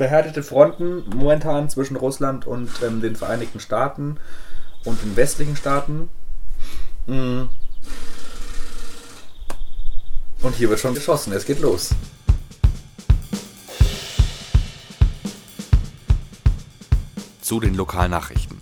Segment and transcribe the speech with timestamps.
[0.00, 4.16] verhärtete Fronten momentan zwischen Russland und ähm, den Vereinigten Staaten
[4.86, 6.08] und den westlichen Staaten.
[7.06, 7.42] Mm.
[10.40, 11.90] Und hier wird schon geschossen, es geht los.
[17.42, 18.56] Zu den Lokalnachrichten.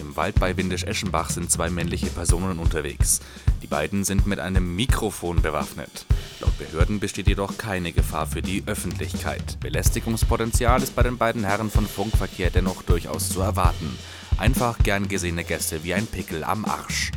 [0.00, 3.20] Im Wald bei Windisch-Eschenbach sind zwei männliche Personen unterwegs.
[3.62, 6.06] Die beiden sind mit einem Mikrofon bewaffnet.
[6.40, 9.58] Laut Behörden besteht jedoch keine Gefahr für die Öffentlichkeit.
[9.60, 13.98] Belästigungspotenzial ist bei den beiden Herren von Funkverkehr dennoch durchaus zu erwarten.
[14.38, 17.12] Einfach gern gesehene Gäste wie ein Pickel am Arsch.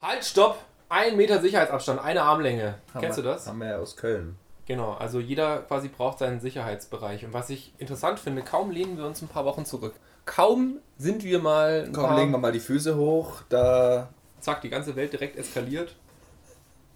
[0.00, 0.64] Halt, stopp!
[0.90, 2.76] Ein Meter Sicherheitsabstand, eine Armlänge.
[2.94, 3.46] Haben Kennst wir, du das?
[3.46, 4.36] Haben wir ja aus Köln.
[4.66, 7.24] Genau, also jeder quasi braucht seinen Sicherheitsbereich.
[7.24, 9.94] Und was ich interessant finde, kaum lehnen wir uns ein paar Wochen zurück.
[10.24, 11.90] Kaum sind wir mal.
[11.92, 13.42] paar- legen wir mal die Füße hoch.
[13.48, 14.08] Da.
[14.40, 15.94] Zack, die ganze Welt direkt eskaliert.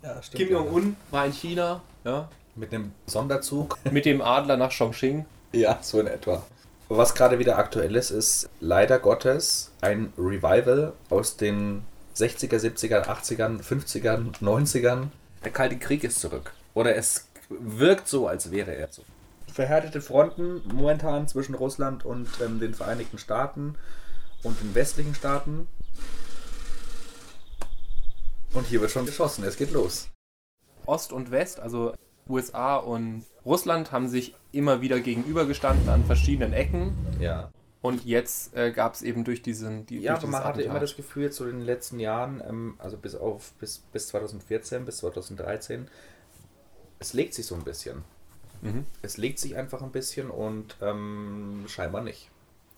[0.03, 0.39] Ja, stimmt.
[0.39, 3.79] Kim Jong-un war in China, ja, Mit einem Sonderzug.
[3.91, 5.25] mit dem Adler nach Chongqing.
[5.53, 6.43] Ja, so in etwa.
[6.89, 11.85] Was gerade wieder aktuell ist, ist leider Gottes ein Revival aus den
[12.17, 15.09] 60er, 70er, 80ern, 50ern, 90ern.
[15.45, 16.53] Der Kalte Krieg ist zurück.
[16.75, 19.03] Oder es wirkt so, als wäre er so.
[19.53, 23.77] Verhärtete Fronten momentan zwischen Russland und ähm, den Vereinigten Staaten
[24.43, 25.69] und den westlichen Staaten.
[28.55, 30.11] Und hier wird schon geschossen, es geht los.
[30.85, 31.95] Ost und West, also
[32.29, 36.95] USA und Russland, haben sich immer wieder gegenübergestanden an verschiedenen Ecken.
[37.19, 37.51] Ja.
[37.81, 39.87] Und jetzt äh, gab es eben durch diesen.
[39.87, 42.97] Die, Ja, durch aber man hatte immer das Gefühl, zu den letzten Jahren, ähm, also
[42.97, 45.89] bis auf bis, bis 2014, bis 2013,
[47.01, 48.05] es legt sich so ein bisschen.
[48.61, 48.85] Mhm.
[49.01, 52.31] Es legt sich einfach ein bisschen und ähm, scheinbar nicht.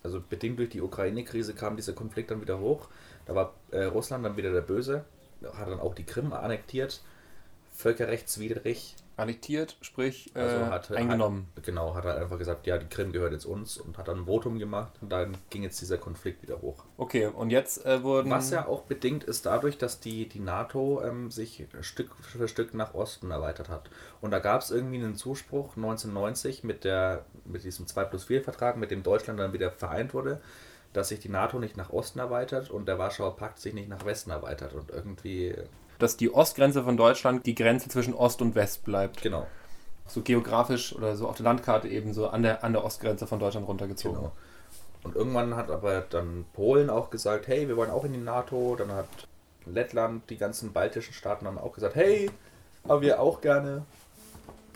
[0.03, 2.88] Also bedingt durch die Ukraine-Krise kam dieser Konflikt dann wieder hoch.
[3.27, 5.05] Da war äh, Russland dann wieder der Böse,
[5.56, 7.03] hat dann auch die Krim annektiert,
[7.75, 8.97] völkerrechtswidrig.
[9.17, 11.47] Annektiert, sprich äh, Also hat, eingenommen.
[11.55, 14.20] Hat, genau, hat er einfach gesagt, ja, die Krim gehört jetzt uns und hat dann
[14.22, 16.83] ein Votum gemacht und dann ging jetzt dieser Konflikt wieder hoch.
[16.97, 18.28] Okay, und jetzt äh, wurden.
[18.28, 22.75] Was ja auch bedingt ist dadurch, dass die, die NATO ähm, sich Stück für Stück
[22.75, 23.88] nach Osten erweitert hat.
[24.21, 28.43] Und da gab es irgendwie einen Zuspruch 1990 mit, der, mit diesem 2 plus 4
[28.43, 30.41] Vertrag, mit dem Deutschland dann wieder vereint wurde,
[30.94, 34.05] dass sich die NATO nicht nach Osten erweitert und der Warschauer Pakt sich nicht nach
[34.06, 34.72] Westen erweitert.
[34.72, 35.55] Und irgendwie,
[35.99, 39.21] dass die Ostgrenze von Deutschland die Grenze zwischen Ost und West bleibt.
[39.21, 39.47] genau,
[40.06, 43.38] So geografisch oder so auf der Landkarte eben so an der, an der Ostgrenze von
[43.41, 44.16] Deutschland runtergezogen.
[44.16, 44.32] genau.
[45.03, 48.75] Und irgendwann hat aber dann Polen auch gesagt, hey, wir wollen auch in die NATO.
[48.76, 49.09] Dann hat
[49.66, 52.31] Lettland, die ganzen baltischen Staaten dann auch gesagt, hey,
[52.84, 53.84] aber wir auch gerne.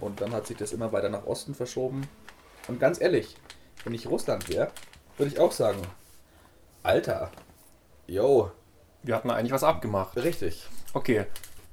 [0.00, 2.06] Und dann hat sich das immer weiter nach Osten verschoben.
[2.66, 3.36] Und ganz ehrlich,
[3.84, 4.70] wenn ich Russland wäre,
[5.16, 5.80] würde ich auch sagen,
[6.82, 7.30] Alter,
[8.06, 8.50] yo,
[9.02, 10.16] Wir hatten eigentlich was abgemacht.
[10.16, 10.66] richtig.
[10.94, 11.26] Okay,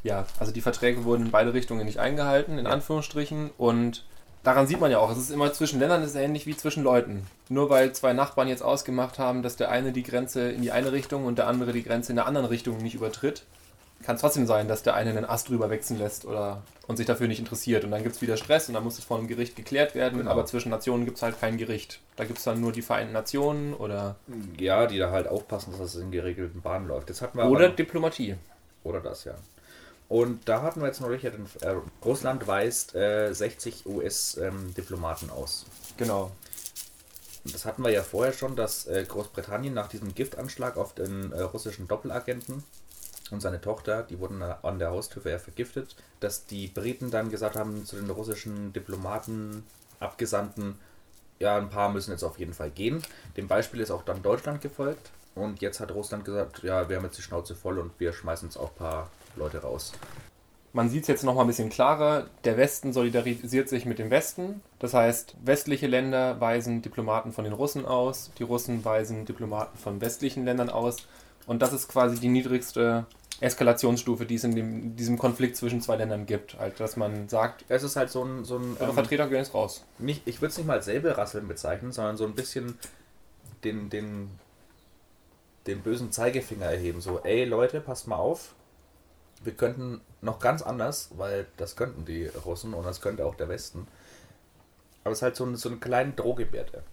[0.04, 2.68] ja, also die Verträge wurden in beide Richtungen nicht eingehalten, in.
[2.68, 3.50] Anführungsstrichen.
[3.58, 4.06] Und
[4.44, 7.26] daran sieht man ja auch, es ist immer zwischen Ländern ist ähnlich wie zwischen Leuten.
[7.50, 10.92] Nur weil zwei Nachbarn jetzt ausgemacht haben, dass der eine die Grenze in die eine
[10.92, 13.46] Richtung und der andere die Grenze in der anderen Richtung nicht übertritt,
[14.04, 17.06] kann es trotzdem sein, dass der eine einen Ast drüber wechseln lässt oder und sich
[17.08, 17.84] dafür nicht interessiert.
[17.84, 20.20] Und dann gibt es wieder Stress und dann muss es vor einem Gericht geklärt werden.
[20.20, 20.30] Genau.
[20.32, 22.00] Aber zwischen Nationen gibt es halt kein Gericht.
[22.16, 24.16] Da gibt es dann nur die Vereinten Nationen oder,
[24.60, 27.10] Ja, die da halt aufpassen, dass das in geregelten Bahnen läuft.
[27.10, 28.36] Jetzt hatten wir oder aber, Diplomatie.
[28.84, 29.34] oder das, ja.
[30.08, 31.74] Und da hatten wir jetzt neulich ja den, äh,
[32.04, 35.66] Russland weist äh, 60 US-Diplomaten aus.
[35.98, 36.32] Genau.
[37.44, 41.32] Und Das hatten wir ja vorher schon, dass äh, Großbritannien nach diesem Giftanschlag auf den
[41.32, 42.64] äh, russischen Doppelagenten
[43.32, 47.86] und seine Tochter, die wurden an der Haustür vergiftet, dass die Briten dann gesagt haben
[47.86, 49.64] zu den russischen Diplomaten,
[50.00, 50.78] Abgesandten,
[51.40, 53.02] ja, ein paar müssen jetzt auf jeden Fall gehen.
[53.38, 55.12] Dem Beispiel ist auch dann Deutschland gefolgt.
[55.36, 58.48] Und jetzt hat Russland gesagt, ja, wir haben jetzt die Schnauze voll und wir schmeißen
[58.48, 59.92] jetzt auch ein paar Leute raus.
[60.72, 62.28] Man sieht es jetzt nochmal ein bisschen klarer.
[62.44, 64.62] Der Westen solidarisiert sich mit dem Westen.
[64.80, 70.02] Das heißt, westliche Länder weisen Diplomaten von den Russen aus, die Russen weisen Diplomaten von
[70.02, 71.08] westlichen Ländern aus.
[71.48, 73.06] Und das ist quasi die niedrigste
[73.42, 76.58] Eskalationsstufe, die es in, dem, in diesem Konflikt zwischen zwei Ländern gibt.
[76.58, 79.38] Halt, dass man sagt, Es ist halt so ein, so ein eure ähm, Vertreter gehen
[79.38, 79.84] jetzt raus.
[80.00, 82.78] nicht, ich würde es nicht mal als Säbelrasseln bezeichnen, sondern so ein bisschen
[83.64, 84.30] den, den,
[85.68, 87.02] den bösen Zeigefinger erheben.
[87.02, 88.54] So, ey Leute, passt mal auf.
[89.44, 93.50] Wir könnten noch ganz anders, weil das könnten die Russen und das könnte auch der
[93.50, 93.88] Westen.
[95.04, 96.84] Aber es ist halt so, ein, so eine kleine Drohgebärde.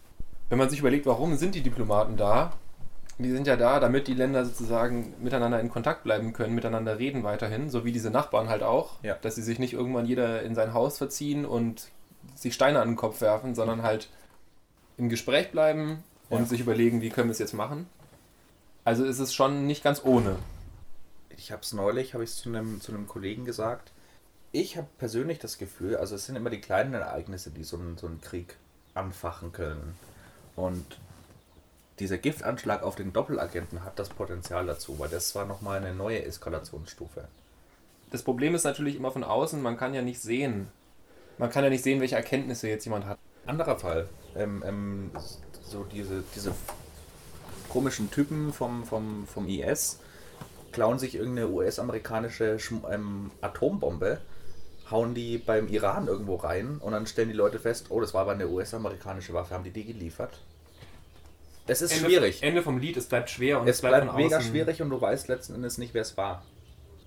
[0.49, 2.52] Wenn man sich überlegt, warum sind die Diplomaten da?
[3.22, 7.22] Die sind ja da, damit die Länder sozusagen miteinander in Kontakt bleiben können, miteinander reden
[7.22, 9.14] weiterhin, so wie diese Nachbarn halt auch, Ja.
[9.20, 11.88] dass sie sich nicht irgendwann jeder in sein Haus verziehen und
[12.34, 14.08] sich Steine an den Kopf werfen, sondern halt
[14.96, 16.46] im Gespräch bleiben und Ja.
[16.46, 17.86] sich überlegen, wie können wir es jetzt machen.
[18.84, 20.36] Also ist es schon nicht ganz ohne.
[21.36, 23.92] Ich habe es neulich, habe ich es zu einem, zu einem Kollegen gesagt.
[24.50, 27.96] Ich habe persönlich das Gefühl, also es sind immer die kleinen Ereignisse, die so einen,
[27.96, 28.56] so einen Krieg
[28.94, 29.94] anfachen können.
[30.56, 30.98] Und
[32.02, 36.25] dieser Giftanschlag auf den Doppelagenten hat das Potenzial dazu, weil das war nochmal eine neue
[36.25, 37.28] Eskalationsstufe.
[38.10, 40.66] Das Problem ist natürlich immer von außen, man kann ja nicht sehen.
[41.38, 43.19] Man kann ja nicht sehen, welche Erkenntnisse jetzt jemand hat.
[43.46, 44.08] Anderer Fall.
[44.34, 45.10] Ähm, ähm,
[45.62, 46.52] so diese, diese
[47.69, 50.00] komischen Typen vom, vom, vom IS
[50.72, 52.58] klauen sich irgendeine US-amerikanische
[52.90, 54.19] ähm, Atombombe,
[54.90, 58.22] hauen die beim Iran irgendwo rein und dann stellen die Leute fest, oh, das war
[58.22, 60.40] aber eine US-amerikanische Waffe, haben die die geliefert?
[61.67, 62.43] Es ist Ende, schwierig.
[62.43, 64.91] Ende vom Lied, es bleibt schwer und es, es bleibt, von mega außen- schwierig und
[64.91, 66.44] du weißt letzten Endes nicht, wer es war.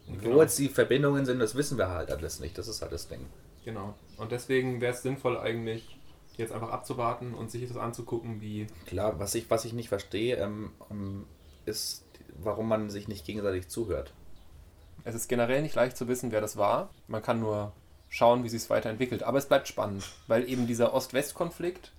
[0.07, 0.35] Genau.
[0.35, 2.57] Wo jetzt die Verbindungen sind, das wissen wir halt alles nicht.
[2.57, 3.25] Das ist halt das Ding.
[3.65, 3.95] Genau.
[4.17, 5.97] Und deswegen wäre es sinnvoll eigentlich,
[6.37, 10.35] jetzt einfach abzuwarten und sich das anzugucken, wie Klar, was ich, was ich nicht verstehe,
[10.37, 11.25] ähm, ähm,
[11.65, 12.05] ist,
[12.37, 14.13] warum man sich nicht gegenseitig zuhört.
[15.03, 16.89] Es ist generell nicht leicht zu wissen, wer das war.
[17.07, 17.73] Man kann nur
[18.09, 19.23] schauen, wie sich es weiterentwickelt.
[19.23, 21.91] Aber es bleibt spannend, weil eben dieser Ost-West-Konflikt,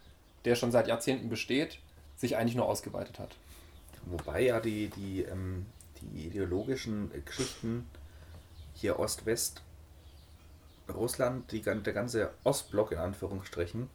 [0.44, 1.80] der schon seit Jahrzehnten besteht,
[2.16, 3.36] sich eigentlich nur ausgeweitet hat.
[4.06, 5.66] Wobei ja die, die, ähm,
[6.00, 7.86] die ideologischen äh, Geschichten
[8.74, 9.62] hier Ost-West,
[10.92, 13.90] Russland, die, der ganze Ostblock in Anführungsstrichen,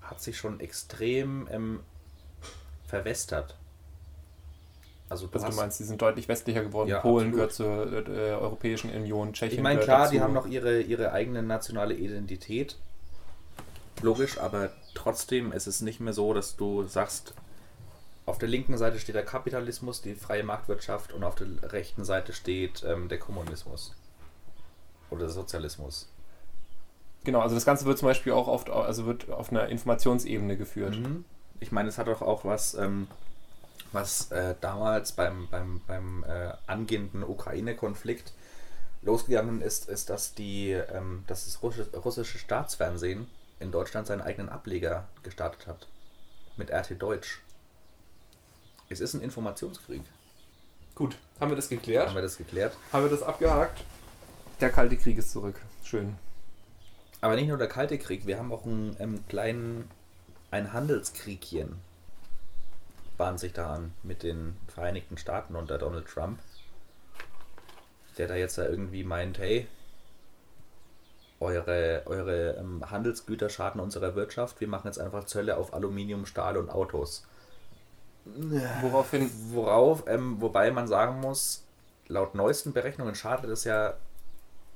[0.00, 1.80] hat sich schon extrem ähm,
[2.86, 3.56] verwestert.
[5.08, 6.88] Also du Was du meinst, die sind deutlich westlicher geworden.
[6.88, 7.84] Ja, Polen absolut.
[7.84, 10.12] gehört zur äh, Europäischen Union, Tschechien ich meine, klar, dazu.
[10.12, 12.78] die haben noch ihre, ihre eigene nationale Identität.
[14.00, 17.34] Logisch, aber trotzdem ist es nicht mehr so, dass du sagst,
[18.26, 22.32] auf der linken Seite steht der Kapitalismus, die freie Marktwirtschaft und auf der rechten Seite
[22.32, 23.94] steht ähm, der Kommunismus.
[25.10, 26.08] Oder der Sozialismus.
[27.24, 30.96] Genau, also das Ganze wird zum Beispiel auch oft, also wird auf einer Informationsebene geführt.
[30.96, 31.24] Mhm.
[31.60, 33.08] Ich meine, es hat doch auch was, ähm,
[33.92, 38.32] was äh, damals beim, beim, beim äh, angehenden Ukraine-Konflikt
[39.02, 43.26] losgegangen ist, ist, dass die, ähm, dass das russische, russische Staatsfernsehen
[43.60, 45.88] in Deutschland seinen eigenen Ableger gestartet hat.
[46.56, 47.40] Mit RT Deutsch.
[48.88, 50.02] Es ist ein Informationskrieg.
[50.94, 52.08] Gut, haben wir das geklärt?
[52.08, 52.76] Haben wir das geklärt?
[52.92, 53.82] Haben wir das abgehakt?
[54.60, 55.60] Der Kalte Krieg ist zurück.
[55.82, 56.16] Schön.
[57.20, 59.90] Aber nicht nur der Kalte Krieg, wir haben auch einen ähm, kleinen,
[60.50, 61.80] ein Handelskriegchen
[63.16, 66.38] bahnt sich da an mit den Vereinigten Staaten unter Donald Trump,
[68.18, 69.66] der da jetzt da irgendwie meint, hey,
[71.40, 76.56] eure, eure ähm, Handelsgüter schaden unserer Wirtschaft, wir machen jetzt einfach Zölle auf Aluminium, Stahl
[76.56, 77.26] und Autos.
[78.80, 81.64] Woraufhin Worauf, ähm, wobei man sagen muss,
[82.08, 83.94] laut neuesten Berechnungen schadet es ja,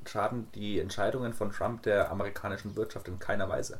[0.07, 3.79] schaden die Entscheidungen von Trump der amerikanischen Wirtschaft in keiner Weise.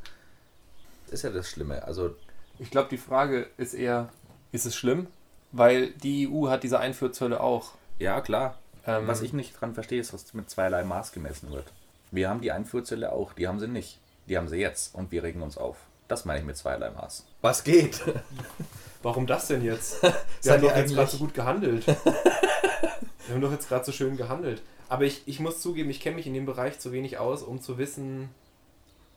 [1.05, 1.83] Das ist ja das Schlimme.
[1.83, 2.15] Also,
[2.59, 4.09] Ich glaube, die Frage ist eher,
[4.51, 5.07] ist es schlimm?
[5.51, 7.71] Weil die EU hat diese Einfuhrzölle auch.
[7.97, 8.57] ja, klar.
[8.85, 11.65] Ähm, Was ich nicht dran verstehe, ist, was mit zweierlei Maß gemessen wird.
[12.11, 13.99] Wir haben die Einfuhrzölle auch, die haben sie nicht.
[14.27, 15.77] Die haben sie jetzt und wir regen uns auf.
[16.07, 17.25] Das meine ich mit zweierlei Maß.
[17.41, 18.01] Was geht?
[19.01, 20.01] Warum das denn jetzt?
[20.41, 21.85] Wir haben doch jetzt gerade so gut gehandelt.
[23.27, 24.61] Wir haben doch jetzt gerade so schön gehandelt.
[24.87, 27.61] Aber ich, ich muss zugeben, ich kenne mich in dem Bereich zu wenig aus, um
[27.61, 28.29] zu wissen,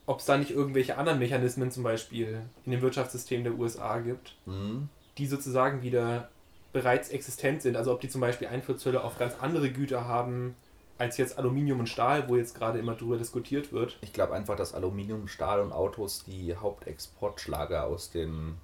[0.06, 4.36] ob es da nicht irgendwelche anderen Mechanismen zum Beispiel in dem Wirtschaftssystem der USA gibt,
[4.46, 4.88] Mhm.
[5.18, 6.28] die sozusagen wieder
[6.72, 7.76] bereits existent sind.
[7.76, 10.54] Also ob die zum Beispiel Einfuhrzölle auf ganz andere Güter haben
[10.98, 13.96] als jetzt Aluminium und Stahl, wo jetzt gerade immer drüber diskutiert wird.
[14.02, 18.56] Ich glaube einfach, dass Aluminium, Stahl und Autos die Hauptexportschlager aus den,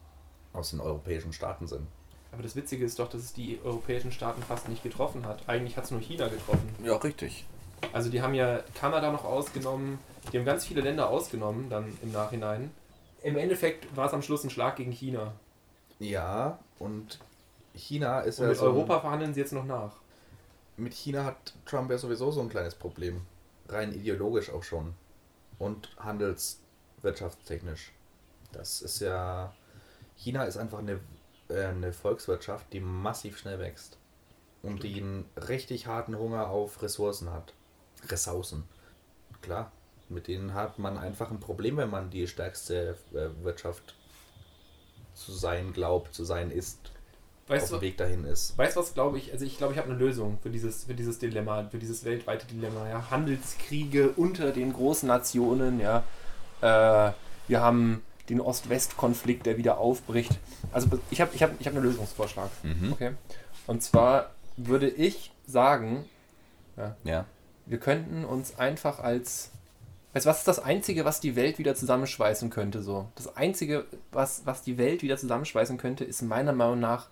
[0.52, 1.86] aus den europäischen Staaten sind.
[2.32, 5.48] Aber das Witzige ist doch, dass es die europäischen Staaten fast nicht getroffen hat.
[5.48, 6.68] Eigentlich hat es nur China getroffen.
[6.84, 7.46] Ja, richtig.
[7.92, 9.98] Also die haben ja Kanada noch ausgenommen,
[10.32, 12.70] die haben ganz viele Länder ausgenommen dann im Nachhinein.
[13.22, 15.32] Im Endeffekt war es am Schluss ein Schlag gegen China.
[16.00, 17.18] Ja, und
[17.74, 19.92] China ist Und ja mit so ein- Europa verhandeln sie jetzt noch nach.
[20.76, 23.22] mit China hat Trump ja sowieso so ein kleines Problem.
[23.68, 24.94] Rein ideologisch auch schon.
[25.58, 27.92] Und handelswirtschaftstechnisch.
[28.52, 29.52] Das ist ja.
[30.18, 31.00] China ist einfach eine,
[31.48, 33.96] äh, eine Volkswirtschaft, die massiv schnell wächst.
[34.62, 37.54] Und die einen richtig harten Hunger auf Ressourcen hat.
[38.08, 38.64] Ressourcen.
[39.40, 39.70] Klar.
[40.08, 43.94] Mit denen hat man einfach ein Problem, wenn man die stärkste äh, Wirtschaft
[45.14, 46.92] zu sein glaubt, zu sein ist,
[47.44, 48.56] auf Weißt dem du, Weg dahin ist.
[48.58, 49.32] weißt, was glaube ich?
[49.32, 52.46] Also ich glaube, ich habe eine Lösung für dieses, für dieses Dilemma, für dieses weltweite
[52.46, 52.88] Dilemma.
[52.88, 53.10] Ja?
[53.10, 56.04] Handelskriege unter den großen Nationen, ja.
[56.60, 57.12] Äh,
[57.46, 60.38] wir haben den Ost-West-Konflikt, der wieder aufbricht.
[60.72, 62.50] Also ich habe ich hab, ich hab einen Lösungsvorschlag.
[62.62, 62.92] Mhm.
[62.92, 63.12] Okay.
[63.66, 66.04] Und zwar würde ich sagen,
[67.04, 67.24] Ja.
[67.66, 69.50] wir könnten uns einfach als.
[70.14, 72.82] Weißt was ist das Einzige, was die Welt wieder zusammenschweißen könnte?
[72.82, 73.08] So?
[73.14, 77.08] Das Einzige, was, was die Welt wieder zusammenschweißen könnte, ist meiner Meinung nach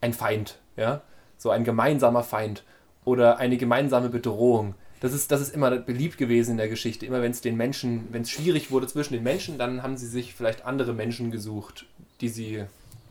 [0.00, 0.58] ein Feind.
[0.76, 1.02] Ja?
[1.36, 2.64] So ein gemeinsamer Feind.
[3.04, 4.74] Oder eine gemeinsame Bedrohung.
[5.00, 7.06] Das ist, das ist immer beliebt gewesen in der Geschichte.
[7.06, 10.08] Immer wenn es den Menschen, wenn es schwierig wurde zwischen den Menschen, dann haben sie
[10.08, 11.86] sich vielleicht andere Menschen gesucht,
[12.20, 12.64] die sie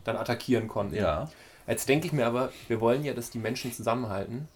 [0.04, 0.96] dann attackieren konnten.
[0.96, 1.30] Ja.
[1.66, 4.48] Jetzt denke ich mir aber, wir wollen ja, dass die Menschen zusammenhalten.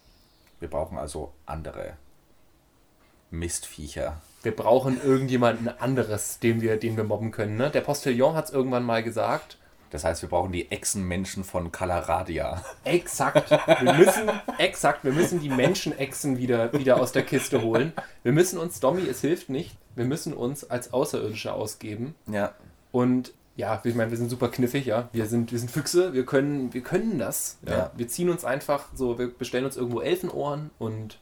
[0.61, 1.95] Wir brauchen also andere
[3.31, 4.21] Mistviecher.
[4.43, 7.57] Wir brauchen irgendjemanden anderes, den wir, den wir mobben können.
[7.57, 7.71] Ne?
[7.71, 9.57] Der Postillon hat es irgendwann mal gesagt.
[9.93, 12.65] Das heißt, wir brauchen die Echsenmenschen von Kalaradia.
[12.83, 13.51] Exakt.
[13.51, 17.93] Wir müssen, exakt, wir müssen die Menschenechsen wieder, wieder aus der Kiste holen.
[18.23, 22.15] Wir müssen uns, Domi, es hilft nicht, wir müssen uns als Außerirdische ausgeben.
[22.27, 22.55] Ja.
[22.91, 25.11] Und ja, ich meine, wir sind super kniffig, ja.
[25.13, 27.59] Wir sind, wir sind Füchse, wir können, wir können das.
[27.67, 27.73] Ja.
[27.73, 27.91] Ja.
[27.95, 31.19] Wir ziehen uns einfach so, wir bestellen uns irgendwo Elfenohren und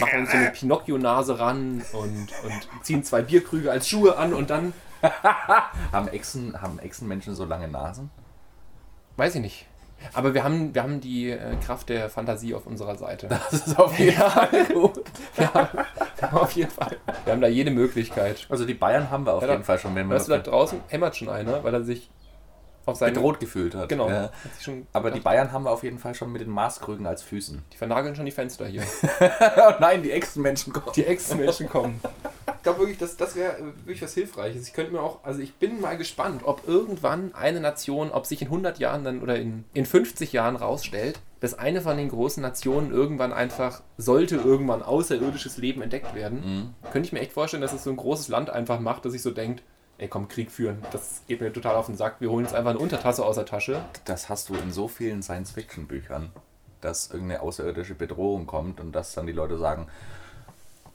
[0.00, 4.48] machen uns so eine Pinocchio-Nase ran und, und ziehen zwei Bierkrüge als Schuhe an und
[4.50, 4.72] dann,
[5.92, 8.10] Haben, Echsen, haben Echsenmenschen so lange Nasen?
[9.16, 9.66] weiß ich nicht.
[10.12, 13.28] Aber wir haben, wir haben die äh, Kraft der Fantasie auf unserer Seite.
[13.28, 15.02] Das ist auf jeden Fall gut.
[15.36, 15.68] Wir haben,
[16.18, 18.46] wir haben auf jeden Fall, wir haben da jede Möglichkeit.
[18.50, 20.32] Also die Bayern haben wir auf Ja, da- jeden Fall schon, wenn wir Weißt du,
[20.32, 22.10] da draußen hämmert schon einer, weil er sich
[22.84, 23.12] auf seine...
[23.12, 23.88] bedroht gefühlt hat.
[23.88, 24.08] Genau.
[24.10, 24.24] Ja.
[24.24, 24.30] Hat
[24.92, 27.64] Aber die Bayern haben wir auf jeden Fall schon mit den Maßkrügen als Füßen.
[27.72, 28.82] die vernageln schon die Fenster hier.
[29.56, 30.92] oh nein, die Echsenmenschen kommen.
[30.94, 32.00] Die Ex-Menschen kommen.
[32.66, 34.66] Ich glaube wirklich, das, das wäre wirklich was Hilfreiches.
[34.66, 38.42] Ich könnte mir auch, also ich bin mal gespannt, ob irgendwann eine Nation, ob sich
[38.42, 42.42] in 100 Jahren dann oder in, in 50 Jahren rausstellt, dass eine von den großen
[42.42, 47.72] Nationen irgendwann einfach, sollte irgendwann außerirdisches Leben entdeckt werden, könnte ich mir echt vorstellen, dass
[47.72, 49.62] es so ein großes Land einfach macht, dass sich so denkt,
[49.98, 52.70] ey komm, Krieg führen, das geht mir total auf den Sack, wir holen jetzt einfach
[52.70, 53.84] eine Untertasse aus der Tasche.
[54.06, 56.32] Das hast du in so vielen Science-Fiction-Büchern,
[56.80, 59.86] dass irgendeine außerirdische Bedrohung kommt und dass dann die Leute sagen,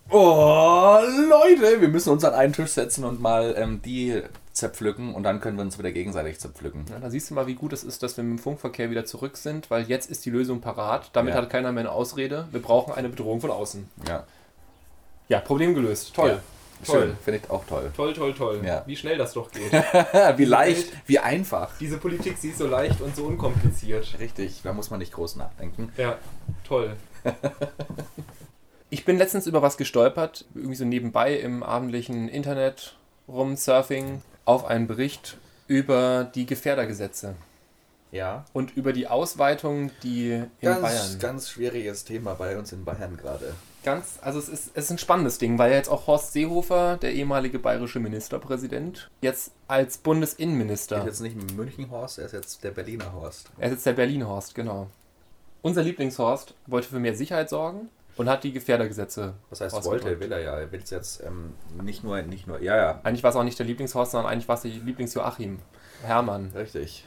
[0.10, 4.22] oh Leute, wir müssen uns an einen Tisch setzen und mal ähm, die
[4.54, 6.86] zerpflücken und dann können wir uns wieder gegenseitig zerpflücken.
[6.90, 9.06] Ja, da siehst du mal, wie gut es ist, dass wir mit dem Funkverkehr wieder
[9.06, 11.10] zurück sind, weil jetzt ist die Lösung parat.
[11.14, 11.42] Damit Ja.
[11.42, 12.48] hat keiner mehr eine Ausrede.
[12.52, 13.90] Wir brauchen eine Bedrohung von außen.
[14.08, 14.26] Ja,
[15.30, 16.14] Ja, Problem gelöst.
[16.14, 16.30] Toll.
[16.32, 16.40] Ja.
[16.86, 17.02] Toll.
[17.02, 17.92] schön, finde ich auch toll.
[17.96, 18.60] Toll, toll, toll.
[18.66, 18.82] Ja.
[18.88, 19.72] Wie schnell das doch geht.
[20.38, 21.70] wie leicht, wie einfach.
[21.80, 24.18] Diese Politik, sie ist so leicht und so unkompliziert.
[24.20, 25.94] Richtig, da muss man nicht groß nachdenken.
[25.96, 26.18] Ja,
[26.68, 26.96] toll.
[28.92, 34.86] ich bin letztens über was gestolpert, irgendwie so nebenbei im abendlichen Internet rumsurfing, auf einen
[34.86, 37.36] Bericht über die Gefährdergesetze
[38.12, 41.20] Ja, und über die Ausweitung, die in ganz, Bayern.
[41.20, 43.54] ganz schwieriges Thema bei uns in Bayern gerade.
[43.86, 46.98] Ganz, also es ist, es ist ein spannendes Ding, weil ja jetzt auch Horst Seehofer,
[46.98, 52.64] der ehemalige bayerische Ministerpräsident, jetzt als Er Bundesinnenminister, ist jetzt nicht München-Horst, er ist jetzt
[52.66, 53.50] der Berliner Horst.
[53.58, 54.88] er ist jetzt der Berlin-Horst, genau.
[55.62, 59.34] Unser Lieblingshorst wollte für mehr Sicherheit sorgen und hat die Gefährdergesetze.
[59.50, 60.60] Was heißt wollte, will er ja.
[60.60, 63.44] Er will es jetzt ähm, nicht nur, nicht nur, ja, ja, Eigentlich war es auch
[63.44, 65.60] nicht der Lieblingshorst, sondern eigentlich war es der Lieblingsjoachim.
[66.04, 66.52] Hermann.
[66.56, 67.06] richtig.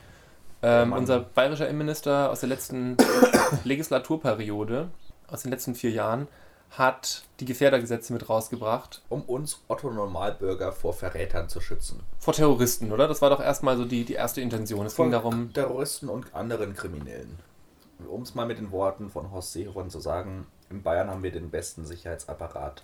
[0.63, 2.97] Ähm, unser bayerischer Innenminister aus der letzten
[3.65, 4.89] Legislaturperiode,
[5.29, 6.27] aus den letzten vier Jahren,
[6.71, 9.03] hat die Gefährdergesetze mit rausgebracht.
[9.09, 12.01] Um uns Otto Normalbürger vor Verrätern zu schützen.
[12.19, 13.07] Vor Terroristen, oder?
[13.07, 14.87] Das war doch erstmal so die, die erste Intention.
[14.87, 17.39] Es ging darum, Terroristen und anderen Kriminellen.
[18.09, 21.31] Um es mal mit den Worten von Horst Seehofer zu sagen, in Bayern haben wir
[21.31, 22.83] den besten Sicherheitsapparat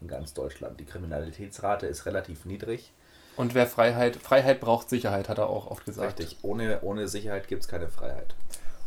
[0.00, 0.80] in ganz Deutschland.
[0.80, 2.92] Die Kriminalitätsrate ist relativ niedrig.
[3.36, 6.18] Und wer Freiheit, Freiheit braucht Sicherheit, hat er auch oft gesagt.
[6.18, 8.34] Richtig, ohne, ohne Sicherheit gibt es keine Freiheit.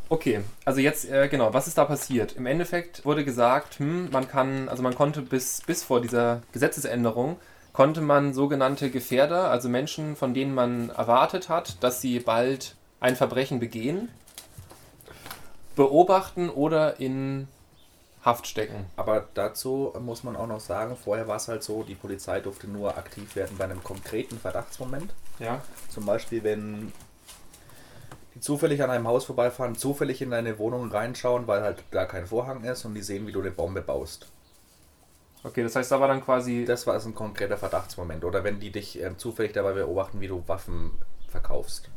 [0.10, 2.36] Okay, also jetzt, äh, genau, was ist da passiert?
[2.36, 7.38] Im Endeffekt wurde gesagt, hm, man kann, also man konnte bis, bis vor dieser Gesetzesänderung,
[7.74, 13.16] konnte man sogenannte Gefährder, also Menschen, von denen man erwartet hat, dass sie bald ein
[13.16, 14.10] Verbrechen begehen,
[15.76, 17.48] beobachten oder in
[18.30, 18.86] Haft stecken.
[18.96, 22.68] Aber dazu muss man auch noch sagen, vorher war es halt so, die Polizei durfte
[22.68, 25.16] nur aktiv werden bei einem konkreten Verdachtsmoment.
[25.40, 25.62] Ja.
[25.90, 26.94] Zum Beispiel, wenn
[28.36, 32.28] die zufällig an einem Haus vorbeifahren, zufällig in deine Wohnung reinschauen, weil halt da kein
[32.28, 34.28] Vorhang ist und die sehen, wie du eine Bombe baust.
[35.44, 36.66] Okay, das heißt, da war dann quasi.
[36.66, 38.24] Das war also ein konkreter Verdachtsmoment.
[38.26, 40.92] Oder wenn die dich ähm, zufällig dabei beobachten, wie du Waffen
[41.30, 41.90] verkaufst.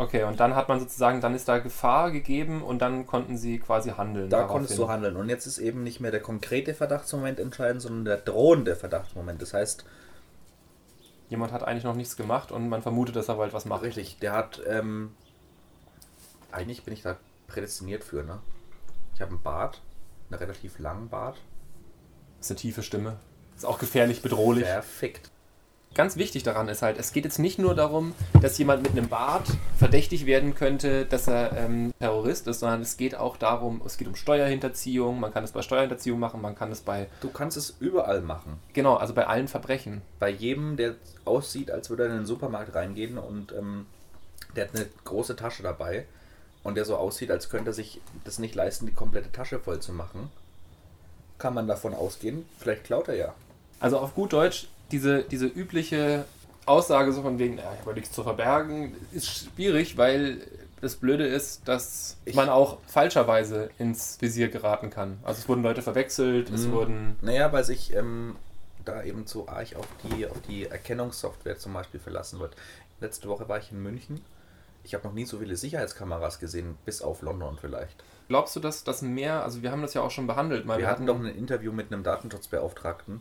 [0.00, 3.58] Okay, und dann hat man sozusagen, dann ist da Gefahr gegeben und dann konnten sie
[3.58, 4.30] quasi handeln.
[4.30, 4.52] Da daraufhin.
[4.52, 5.16] konntest du handeln.
[5.16, 9.42] Und jetzt ist eben nicht mehr der konkrete Verdachtsmoment entscheidend, sondern der drohende Verdachtsmoment.
[9.42, 9.84] Das heißt,
[11.30, 13.82] Jemand hat eigentlich noch nichts gemacht und man vermutet, dass er bald was macht.
[13.82, 15.14] richtig, der hat, ähm,
[16.50, 17.16] eigentlich bin ich da
[17.46, 18.40] prädestiniert für, ne?
[19.14, 19.80] Ich habe einen Bart,
[20.28, 21.36] einen relativ langen Bart.
[22.38, 23.18] Das ist eine tiefe Stimme.
[23.54, 24.64] Ist auch gefährlich, bedrohlich.
[24.64, 25.30] Perfekt.
[25.94, 29.08] Ganz wichtig daran ist halt, es geht jetzt nicht nur darum, dass jemand mit einem
[29.08, 33.98] Bart verdächtig werden könnte, dass er ähm, Terrorist ist, sondern es geht auch darum, es
[33.98, 37.56] geht um Steuerhinterziehung, man kann es bei Steuerhinterziehung machen, man kann es bei, Du kannst
[37.56, 38.60] es überall machen.
[38.72, 40.00] genau, also bei allen Verbrechen.
[40.20, 40.94] Bei jedem, der
[41.24, 43.86] aussieht, als würde er in den Supermarkt reingehen und ähm,
[44.54, 46.06] der hat eine große Tasche dabei
[46.62, 49.80] und der so aussieht, als könnte er sich das nicht leisten, die komplette Tasche voll
[49.80, 50.30] zu machen.
[51.38, 53.34] kann man davon ausgehen, vielleicht klaut er ja.
[53.80, 56.24] Also auf gut Deutsch, diese, diese übliche
[56.66, 60.38] Aussage so von wegen, ja, ich habe nichts zu verbergen, ist schwierig, weil
[60.80, 65.18] das Blöde ist, dass Ich- man auch falscherweise ins Visier geraten kann.
[65.22, 66.72] Also es wurden Leute verwechselt, es Mhm.
[66.72, 67.16] wurden...
[67.20, 68.36] Naja, weil sich ähm,
[68.84, 72.56] da eben zu arg auf die, auf die Erkennungssoftware zum Beispiel verlassen wird.
[73.00, 74.20] Letzte Woche war ich in München.
[74.84, 78.02] Ich habe noch nie so viele Sicherheitskameras gesehen, bis auf London vielleicht.
[78.28, 80.86] Glaubst du, dass das mehr, also wir haben das ja auch schon behandelt, mal Wir
[80.86, 83.20] hatten doch ein Interview mit einem Datenschutzbeauftragten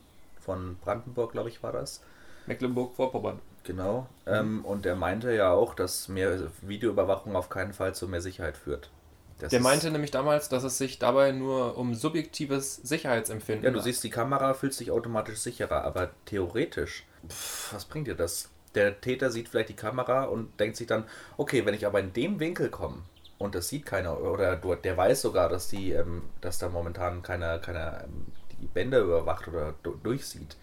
[0.50, 2.01] von Brandenburg, glaube ich, war das.
[2.48, 3.39] Mecklenburg-Vorpommern.
[3.63, 4.08] Genau.
[4.25, 8.58] Ähm, und der meinte ja auch, dass mehr Videoüberwachung auf keinen Fall zu mehr Sicherheit
[8.58, 8.89] führt.
[9.38, 13.79] Das Der meinte nämlich damals, dass es sich dabei nur um subjektives Sicherheitsempfinden Ja, du
[13.79, 18.50] siehst die Kamera, fühlst dich automatisch sicherer, aber theoretisch, pff, was bringt dir das?
[18.74, 21.03] Der Täter sieht vielleicht die Kamera und denkt sich dann,
[21.38, 23.03] okay, wenn ich aber in dem Winkel komme
[23.38, 27.60] und das sieht keiner, oder der weiß sogar, dass die, ähm, dass da momentan keiner,
[27.60, 28.25] keiner ähm,
[28.62, 30.56] die Bänder überwacht oder du- durchsieht.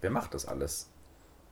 [0.00, 0.88] Wer macht das alles?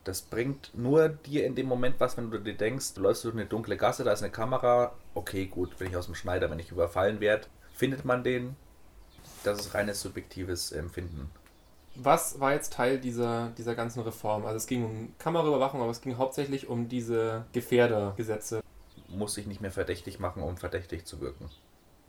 [0.04, 3.34] Das bringt nur dir in dem Moment was, wenn du dir denkst, du läufst durch
[3.34, 6.58] eine dunkle Gasse, da ist eine Kamera, okay, gut, bin ich aus dem Schneider, wenn
[6.58, 8.56] ich überfallen werde, findet man den,
[9.44, 11.30] das ist reines subjektives Empfinden.
[11.94, 14.44] Was war jetzt Teil dieser, dieser ganzen Reform?
[14.44, 18.62] Also es ging um Kameraüberwachung, aber es ging hauptsächlich um diese Gefährdergesetze.
[19.08, 21.50] Muss sich nicht mehr verdächtig machen, um verdächtig zu wirken.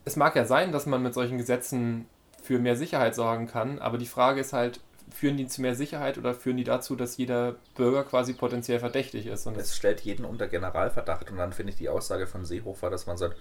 [0.06, 2.08] Es mag ja sein, dass man mit solchen Gesetzen
[2.44, 4.80] für mehr Sicherheit sorgen kann, aber die Frage ist halt,
[5.12, 9.26] führen die zu mehr Sicherheit oder führen die dazu, dass jeder Bürger quasi potenziell verdächtig
[9.28, 9.48] ist?
[9.48, 13.06] Und Es stellt jeden unter Generalverdacht und dann finde ich die Aussage von Seehofer, dass
[13.08, 13.36] man sagt,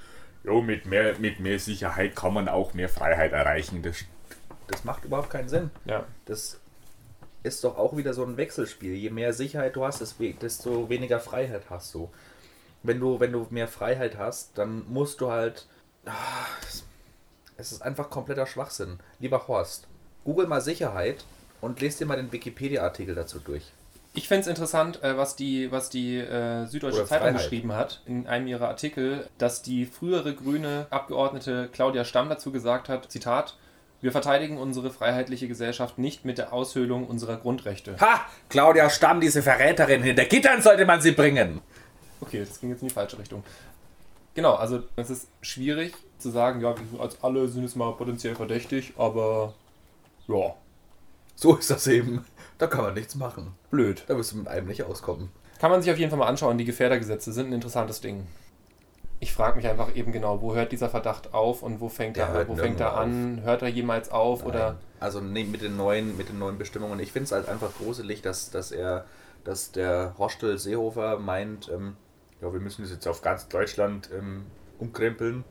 [0.45, 3.83] jo, mit mehr, mit mehr Sicherheit kann man auch mehr Freiheit erreichen.
[3.83, 4.05] Das,
[4.69, 5.71] das macht überhaupt keinen Sinn.
[5.85, 6.05] ja.
[6.27, 6.59] Das
[7.45, 8.95] ist doch auch wieder so ein Wechselspiel.
[8.95, 12.09] Je mehr Sicherheit du hast, desto- weniger Freiheit hast du.
[12.85, 15.67] Wenn du, wenn du mehr Freiheit hast, dann musst du halt.
[16.05, 16.13] Ah,
[17.57, 18.99] es- ist einfach kompletter Schwachsinn.
[19.21, 19.87] Lieber Horst,
[20.25, 21.25] google mal Sicherheit
[21.61, 23.73] und lest dir mal den Wikipedia-Artikel dazu durch.
[24.15, 27.43] Ich finde es interessant, äh, was die, was die äh, Süddeutsche Oder Zeitung Freiheit.
[27.43, 32.91] geschrieben hat in einem ihrer Artikel, dass die frühere grüne Abgeordnete Claudia Stamm dazu gesagt
[32.91, 33.57] hat, Zitat,
[34.03, 37.97] wir verteidigen unsere freiheitliche Gesellschaft nicht mit der Aushöhlung unserer Grundrechte.
[38.01, 38.21] Ha!
[38.51, 41.63] Claudia Stamm, diese Verräterin, hinter Gittern sollte man sie bringen.
[42.21, 43.43] Okay, das ging jetzt in die falsche Richtung.
[44.35, 47.93] Genau, also es ist schwierig zu sagen, ja, wir sind als alle sind jetzt mal
[47.93, 49.55] potenziell verdächtig, aber
[50.29, 50.55] ja,
[51.35, 52.25] So ist das eben.
[52.59, 53.55] Da kann man nichts machen.
[53.71, 54.05] blöd.
[54.07, 55.31] Da wirst du mit einem nicht auskommen.
[55.59, 56.59] Kann man sich auf jeden Fall mal anschauen.
[56.59, 58.27] Die Gefährdergesetze sind ein interessantes Ding.
[59.21, 62.27] Ich frage mich einfach eben genau, wo hört dieser Verdacht auf und wo fängt Der
[62.27, 63.43] er, wo fängt er an?
[63.45, 64.79] Hört er jemals auf oder Nein.
[64.99, 66.99] Also nee, mit den neuen, mit den neuen Bestimmungen.
[67.01, 69.05] Ich finde es halt einfach gruselig, dass, dass er,
[69.45, 71.97] dass der Hostel Seehofer meint, ähm,
[72.41, 74.45] ja, wir müssen das jetzt auf ganz Deutschland ähm,
[74.79, 75.45] umkrempeln.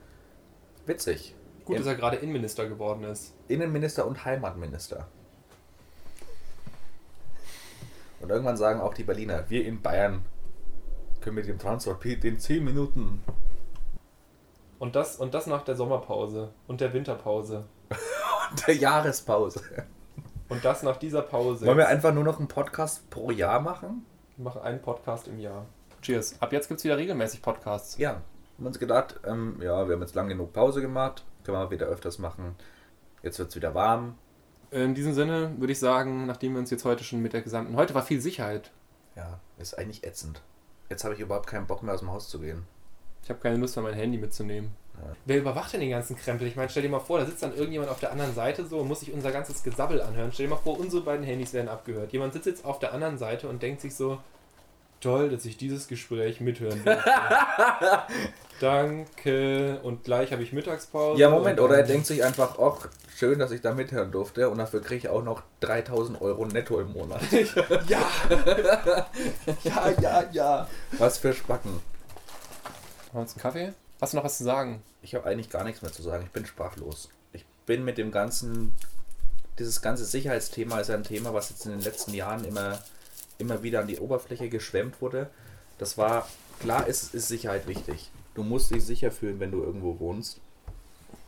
[0.92, 1.36] Witzig.
[1.66, 3.34] gut, Im- dass er gerade Innenminister geworden ist.
[3.48, 5.08] Innenminister und Heimatminister.
[8.20, 10.24] Und irgendwann sagen auch die Berliner, wir in Bayern
[11.22, 13.24] können mit dem Transrapid in 10 Minuten.
[14.80, 17.66] Und das, und das nach der Sommerpause und der Winterpause.
[18.68, 19.62] Der Jahrespause.
[20.50, 21.66] Und das nach dieser Pause.
[21.66, 24.06] Wollen wir einfach nur noch einen Podcast pro Jahr machen?
[24.36, 25.66] Wir machen einen Podcast im Jahr.
[26.02, 26.36] Cheers.
[26.42, 27.98] Ab jetzt gibt es wieder regelmäßig Podcasts.
[27.98, 28.22] Ja,
[28.62, 31.88] haben uns gedacht, ähm, ja, wir haben jetzt lang genug Pause gemacht, können wir wieder
[31.88, 32.56] öfters machen.
[33.24, 34.16] Jetzt wird es wieder warm.
[34.70, 37.76] In diesem Sinne würde ich sagen, nachdem wir uns jetzt heute schon mit der gesamten.
[37.76, 38.72] Heute war viel Sicherheit.
[39.16, 40.42] Ja, ist eigentlich ätzend.
[40.90, 42.64] Jetzt habe ich überhaupt keinen Bock mehr aus dem Haus zu gehen.
[43.24, 44.72] Ich habe keine Lust mehr, mein Handy mitzunehmen.
[44.96, 45.16] Ja.
[45.26, 46.48] Wer überwacht denn den ganzen Krempel?
[46.48, 48.80] Ich meine, stell dir mal vor, da sitzt dann irgendjemand auf der anderen Seite so
[48.80, 50.32] und muss sich unser ganzes Gesabbel anhören.
[50.32, 52.14] Stell dir mal vor, unsere beiden Handys werden abgehört.
[52.14, 54.20] Jemand sitzt jetzt auf der anderen Seite und denkt sich so,
[55.02, 58.04] toll, dass ich dieses Gespräch mithören durfte.
[58.62, 59.80] Danke.
[59.82, 61.20] Und gleich habe ich Mittagspause.
[61.20, 64.60] Ja, Moment, oder er denkt sich einfach, ach, schön, dass ich da mithören durfte und
[64.60, 67.22] dafür kriege ich auch noch 3000 Euro netto im Monat.
[67.88, 68.08] Ja!
[69.64, 70.68] ja, ja, ja.
[71.00, 71.72] Was für Spacken.
[71.72, 71.82] Machen
[73.14, 73.74] wir uns einen Kaffee?
[74.00, 74.84] Hast du noch was zu sagen?
[75.02, 76.24] Ich habe eigentlich gar nichts mehr zu sagen.
[76.24, 77.10] Ich bin sprachlos.
[77.34, 78.74] Ich bin mit dem ganzen,
[79.58, 82.78] dieses ganze Sicherheitsthema ist ein Thema, was jetzt in den letzten Jahren immer,
[83.40, 85.32] immer wieder an die Oberfläche geschwemmt wurde.
[85.80, 88.12] Das war, klar ist, ist Sicherheit wichtig.
[88.34, 90.40] Du musst dich sicher fühlen, wenn du irgendwo wohnst.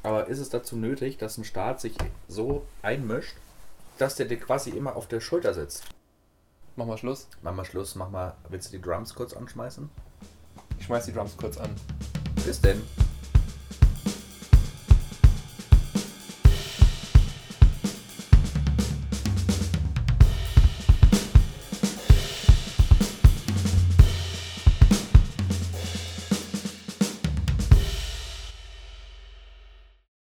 [0.04, 1.96] Aber ist es dazu nötig, dass ein Staat sich
[2.28, 3.36] so einmischt,
[3.98, 5.84] dass der dir quasi immer auf der Schulter sitzt?
[6.76, 7.28] Mach mal Schluss.
[7.42, 9.90] Mach mal Schluss, mach mal, willst du die Drums kurz anschmeißen?
[10.80, 11.70] Ich schmeiß die Drums kurz an.
[12.46, 12.82] Bis denn.